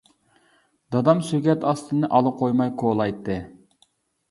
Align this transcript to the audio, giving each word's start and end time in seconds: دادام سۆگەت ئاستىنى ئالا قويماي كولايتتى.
دادام 0.95 1.21
سۆگەت 1.27 1.67
ئاستىنى 1.73 2.11
ئالا 2.19 2.33
قويماي 2.41 2.75
كولايتتى. 2.85 3.39